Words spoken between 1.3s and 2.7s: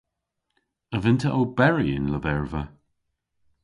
oberi y'n lyverva?